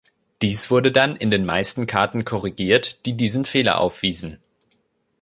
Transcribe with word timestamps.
Dies 0.41 0.71
wurde 0.71 0.91
dann 0.91 1.15
in 1.15 1.29
den 1.29 1.45
meisten 1.45 1.85
Karten 1.85 2.25
korrigiert, 2.25 3.05
die 3.05 3.13
diesen 3.15 3.45
Fehler 3.45 3.79
aufwiesen. 3.79 4.39